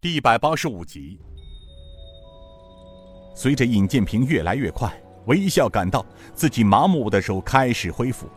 [0.00, 1.18] 第一百八十五集。
[3.34, 4.88] 随着尹建平越来越快，
[5.24, 8.28] 微笑感到自己麻木的手开始恢复。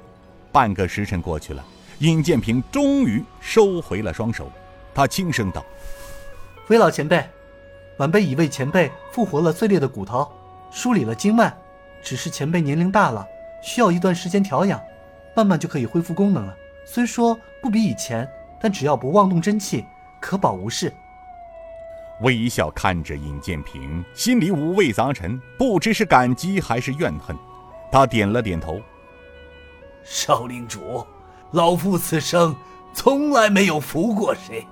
[0.52, 1.64] 半个时辰过去了，
[2.00, 4.52] 尹建平终于收回了双手。
[4.92, 5.64] 他轻声道
[6.70, 7.24] ：“微老前辈，
[7.98, 10.28] 晚辈已为前辈复活了碎裂的骨头，
[10.72, 11.56] 梳理了经脉。
[12.02, 13.24] 只是前辈年龄大了，
[13.62, 14.82] 需要一段时间调养，
[15.36, 16.58] 慢慢就可以恢复功能了。
[16.88, 18.28] 虽说不比以前，
[18.60, 19.86] 但只要不妄动真气，
[20.20, 20.92] 可保无事。”
[22.22, 27.36] 微笑看着尹建平，心里五味杂陈，不知是感激还是怨恨。
[27.92, 28.80] 他点了点头
[30.04, 31.06] ：“少领主，
[31.52, 32.56] 老夫此生
[32.94, 34.66] 从来没有服过谁，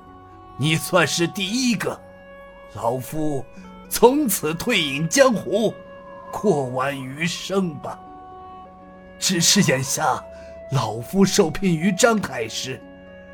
[0.57, 1.99] 你算是第一个。
[2.75, 3.43] 老夫
[3.89, 5.73] 从此退隐江湖，
[6.31, 7.99] 过完余生吧。
[9.17, 10.23] 只是眼下，
[10.71, 12.79] 老夫受聘于张太师，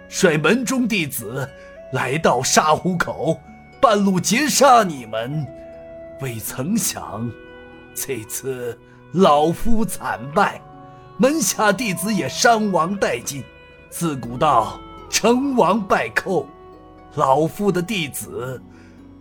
[0.08, 1.48] 率门中弟子
[1.92, 3.38] 来到沙湖口。”
[3.86, 5.46] 半路截杀你们，
[6.20, 7.32] 未曾想，
[7.94, 8.76] 这次
[9.12, 10.60] 老夫惨败，
[11.18, 13.44] 门下弟子也伤亡殆尽。
[13.92, 16.48] 自古道成王败寇，
[17.14, 18.60] 老夫的弟子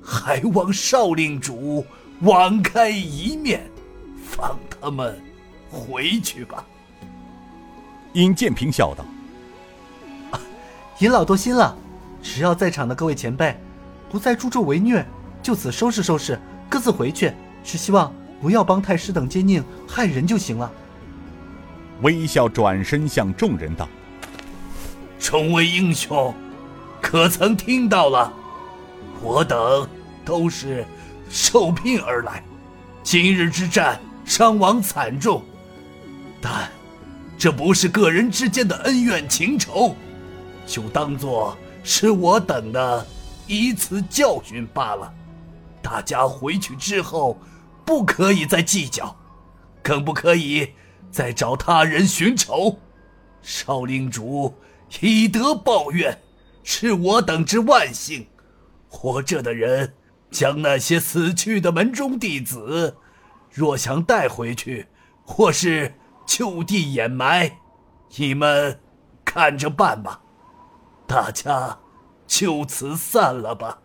[0.03, 1.85] 还望少令主
[2.23, 3.71] 网开一面，
[4.25, 5.23] 放他们
[5.71, 6.65] 回去吧。
[8.15, 9.05] 尹建平笑道
[11.01, 11.77] ：“尹老多心了，
[12.23, 13.55] 只要在场的各位前辈。”
[14.11, 15.05] 不再助纣为虐，
[15.43, 16.39] 就此收拾收拾，
[16.69, 17.33] 各自回去。
[17.65, 20.71] 只希望不要帮太师等奸佞害人就行了。
[22.03, 23.89] 微笑转身向众人道
[25.19, 26.35] ：“众位英雄，
[27.01, 28.33] 可曾听到了？
[29.23, 29.89] 我等
[30.25, 30.85] 都是
[31.31, 32.45] 受聘而来，
[33.03, 35.43] 今日之战伤亡惨重，
[36.43, 36.69] 但
[37.39, 39.97] 这不是个人之间的恩怨情仇，
[40.67, 43.07] 就当做是我等的。”
[43.47, 45.13] 以此教训罢了，
[45.83, 47.39] 大家回去之后，
[47.85, 49.15] 不可以再计较，
[49.83, 50.73] 更不可以
[51.11, 52.79] 再找他人寻仇。
[53.43, 54.55] 少令主
[55.01, 56.19] 以德报怨，
[56.63, 58.27] 是我等之万幸。
[58.89, 59.95] 活着的人
[60.31, 62.97] 将那些死去的门中弟子，
[63.51, 64.87] 若想带回去，
[65.25, 67.59] 或是就地掩埋，
[68.17, 68.81] 你们
[69.25, 70.23] 看着办吧。
[71.07, 71.79] 大家。
[72.27, 73.79] 就此散了吧。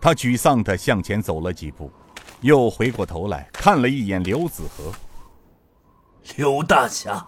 [0.00, 1.90] 他沮丧地向前走了几步，
[2.42, 4.92] 又回过头来看了一眼刘子和。
[6.36, 7.26] 刘大侠，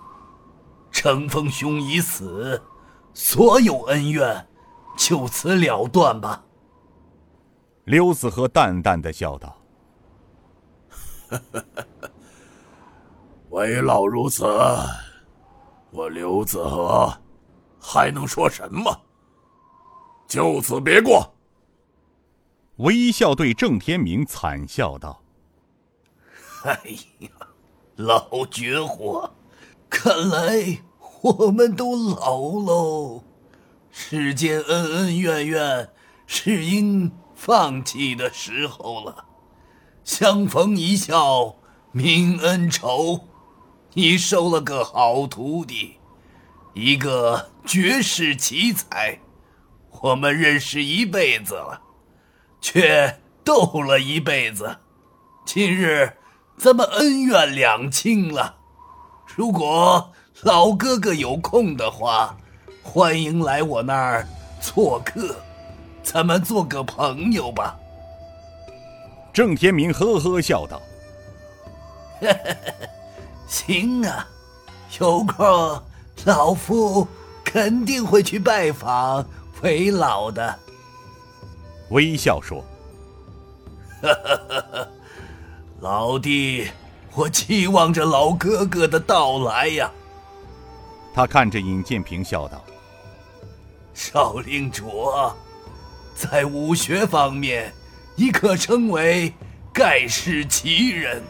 [0.91, 2.61] 程峰兄已死，
[3.15, 4.47] 所有恩怨
[4.97, 6.43] 就此了断吧。
[7.85, 9.57] 刘子和淡淡的笑道
[13.51, 14.45] ：“为老如此，
[15.91, 17.13] 我刘子和
[17.81, 19.01] 还能说什么？”
[20.27, 21.33] 就此别过。
[22.77, 25.23] 微笑对郑天明惨笑道
[26.65, 26.79] ：“哎
[27.21, 27.29] 呀，
[27.97, 29.33] 老绝活，
[29.89, 30.83] 看来
[31.23, 33.23] 我们都老喽。
[33.91, 35.91] 世间恩恩怨怨，
[36.27, 39.25] 是应放弃的时候了。
[40.05, 41.57] 相逢一笑
[41.95, 43.21] 泯恩仇，
[43.95, 45.97] 你收了个好徒弟，
[46.75, 49.19] 一个绝世奇才。”
[50.03, 51.81] 我们认识一辈子了，
[52.61, 54.77] 却斗了一辈子，
[55.45, 56.13] 今日
[56.59, 58.57] 咱们恩怨两清了。
[59.35, 60.13] 如果
[60.43, 62.37] 老哥哥有空的话，
[62.83, 64.27] 欢迎来我那儿
[64.61, 65.37] 做客，
[66.03, 67.77] 咱们做个朋友吧。
[69.33, 70.81] 郑天明呵呵笑道
[73.47, 74.27] ：“行啊，
[74.99, 75.83] 有空
[76.25, 77.07] 老夫
[77.45, 79.25] 肯定会去拜访。”
[79.67, 80.57] 为老的
[81.91, 82.65] 微笑说
[85.83, 86.69] ：“老弟，
[87.17, 89.91] 我期望着老哥哥的到来呀。”
[91.13, 92.65] 他看着尹建平笑道
[93.93, 95.13] ：“少令主，
[96.15, 97.75] 在武学方面，
[98.15, 99.35] 你可称为
[99.73, 101.21] 盖世奇人，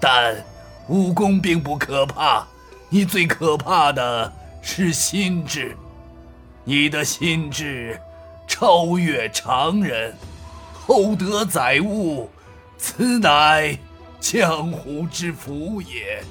[0.00, 0.44] 但
[0.88, 2.44] 武功并不可怕，
[2.88, 5.76] 你最可怕的是心智。”
[6.64, 7.98] 你的心智
[8.46, 10.14] 超越常人，
[10.72, 12.28] 厚德载物，
[12.76, 13.76] 此乃
[14.20, 16.22] 江湖之福也。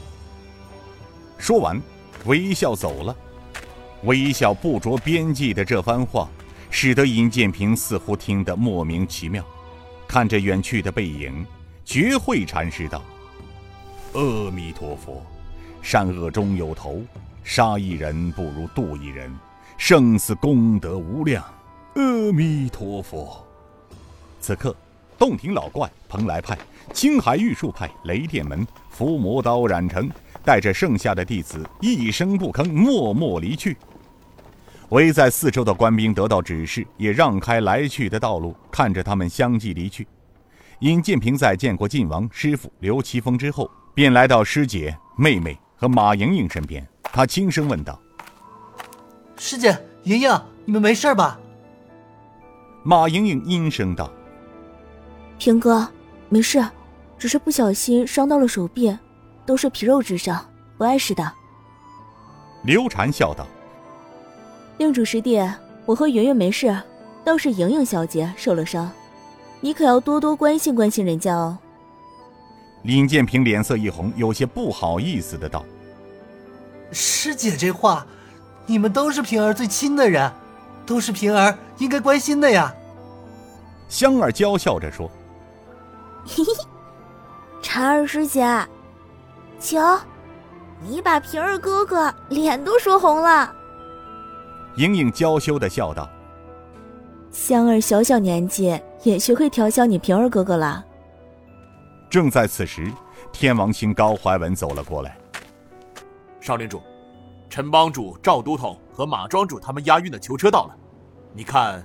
[1.38, 1.82] 说完，
[2.26, 3.16] 微笑走了。
[4.04, 6.30] 微笑不着边际的这番话，
[6.70, 9.44] 使得尹建平似乎听得莫名其妙。
[10.08, 11.46] 看着远去的背影，
[11.84, 13.02] 觉慧禅师道
[14.14, 15.26] ：“阿弥陀佛，
[15.82, 17.02] 善恶终有头，
[17.44, 19.34] 杀一人不如渡一人。”
[19.82, 21.42] 生死功德无量，
[21.96, 23.42] 阿弥陀佛。
[24.42, 24.76] 此刻，
[25.18, 26.56] 洞庭老怪、蓬莱派、
[26.94, 30.08] 青海玉树派、雷电门、伏魔刀染成
[30.44, 33.78] 带着剩下的弟子一声不吭，默默离去。
[34.90, 40.06] 围在四周的官兵得到指示，也让开来去的道路，看着他们相继离去。
[40.82, 47.98] 尹建平在见过晋王师傅刘奇峰之后，便来到师姐、妹妹和马莹莹身边，他轻声问道
[49.40, 51.40] ：“师姐、莹莹，你们没事吧？”
[52.84, 54.12] 马莹莹阴声道
[55.40, 55.88] ：“平哥，
[56.28, 56.64] 没事，
[57.18, 58.96] 只是不小心伤到了手臂，
[59.46, 60.46] 都是皮肉之伤，
[60.78, 61.32] 不碍事的。”
[62.64, 63.48] 刘禅笑道。
[64.78, 65.42] 令主师弟，
[65.86, 66.78] 我和圆圆没事，
[67.24, 68.92] 倒是莹莹小姐受了伤，
[69.62, 71.58] 你可要多多关心关心人家哦。
[72.84, 75.66] 林建平脸色一红，有些不好意思的道
[76.92, 78.08] ：“师姐这话，
[78.70, 80.32] 你们都是平儿最亲的人，
[80.86, 82.72] 都是平儿应该关心的呀。”
[83.90, 85.10] 香儿娇笑着说
[86.24, 86.54] ：“嘿嘿，
[87.64, 88.46] 婵儿师姐，
[89.60, 90.00] 瞧，
[90.88, 93.52] 你把平儿哥哥脸都说红了。”
[94.78, 96.08] 莹莹娇羞的笑道
[97.34, 100.86] ：“香儿小小年纪也学会调笑你平儿哥哥了。”
[102.08, 102.92] 正在此时，
[103.32, 105.18] 天王星高怀文走了过来。
[106.40, 106.80] 少林主，
[107.50, 110.78] 陈帮主、赵都统和马庄主他们押运的囚车到了，
[111.34, 111.84] 你看